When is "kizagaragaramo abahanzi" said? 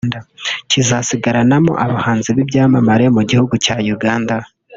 0.69-2.29